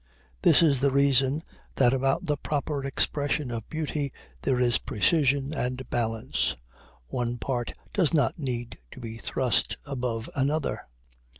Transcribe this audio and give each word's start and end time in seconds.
This 0.41 0.63
is 0.63 0.79
the 0.79 0.89
reason 0.89 1.43
that 1.75 1.93
about 1.93 2.25
the 2.25 2.35
proper 2.35 2.83
expression 2.83 3.51
of 3.51 3.69
beauty 3.69 4.11
there 4.41 4.59
is 4.59 4.79
precision 4.79 5.53
and 5.53 5.87
balance. 5.91 6.55
One 7.09 7.37
part 7.37 7.75
does 7.93 8.11
not 8.11 8.39
need 8.39 8.79
to 8.93 8.99
be 8.99 9.17
thrust 9.17 9.77
above 9.85 10.27
another. 10.35 10.87